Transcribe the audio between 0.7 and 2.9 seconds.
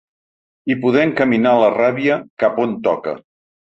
I poder encaminar la ràbia cap on